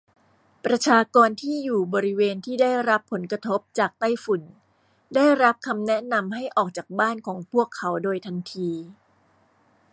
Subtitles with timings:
[0.65, 4.41] ประชากรที่อยู่บริเวณที่ได้รับผลกระทบจากไต้ฝุ่น
[5.15, 8.71] ได้รับคำแนะนำให้ออกจากบ้านของพวกเขาโดยทันที